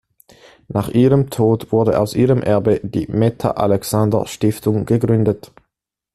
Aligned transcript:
Nach 0.67 0.89
ihrem 0.89 1.29
Tod 1.29 1.71
wurde 1.71 1.99
aus 1.99 2.15
ihrem 2.15 2.41
Erbe 2.41 2.79
die 2.83 3.05
Meta-Alexander-Stiftung 3.05 4.87
gegründet. 4.87 5.51